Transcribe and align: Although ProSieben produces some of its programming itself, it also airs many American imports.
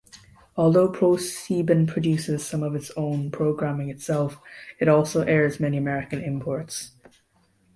Although 0.57 0.91
ProSieben 0.91 1.87
produces 1.87 2.43
some 2.43 2.63
of 2.63 2.73
its 2.73 2.91
programming 3.31 3.91
itself, 3.91 4.41
it 4.79 4.87
also 4.87 5.21
airs 5.21 5.59
many 5.59 5.77
American 5.77 6.23
imports. 6.23 6.93